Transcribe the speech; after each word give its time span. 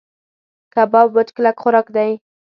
کباب 0.73 1.07
وچ 1.15 1.29
کلک 1.35 1.55
خوراک 1.61 1.87
دی. 1.95 2.11